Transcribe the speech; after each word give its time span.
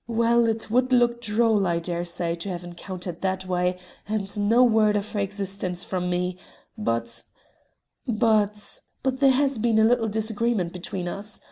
Well 0.07 0.47
it 0.47 0.71
would 0.71 0.91
look 0.91 1.21
droll, 1.21 1.67
I 1.67 1.77
dare 1.77 2.05
say, 2.05 2.33
to 2.33 2.49
have 2.49 2.63
encountered 2.63 3.21
that 3.21 3.45
way, 3.45 3.77
and 4.09 4.49
no 4.49 4.63
word 4.63 4.95
of 4.95 5.11
her 5.11 5.19
existence 5.19 5.83
from 5.83 6.09
me, 6.09 6.39
but 6.75 7.23
but 8.07 8.81
but 9.03 9.19
there 9.19 9.29
has 9.33 9.59
been 9.59 9.77
a 9.77 9.83
little 9.85 10.07
disagreement 10.07 10.73
between 10.73 11.07
us. 11.07 11.39